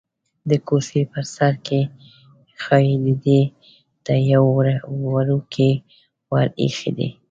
[0.49, 1.81] د کوڅې په بر سر کې
[2.63, 3.41] ښيي ډډې
[4.05, 4.43] ته یو
[5.05, 5.71] وړوکی
[6.31, 7.09] ور ایښی دی.